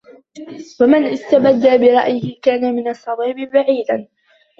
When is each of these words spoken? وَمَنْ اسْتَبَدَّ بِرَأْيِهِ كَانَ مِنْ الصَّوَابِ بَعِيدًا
وَمَنْ 0.81 1.03
اسْتَبَدَّ 1.05 1.79
بِرَأْيِهِ 1.81 2.39
كَانَ 2.41 2.75
مِنْ 2.75 2.87
الصَّوَابِ 2.89 3.35
بَعِيدًا 3.35 4.07